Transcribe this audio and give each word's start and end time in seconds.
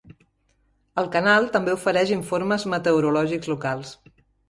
El 1.01 1.09
canal 1.17 1.45
també 1.57 1.77
ofereix 1.79 2.17
informes 2.17 2.69
meteorològics 2.75 3.55
locals. 3.57 3.97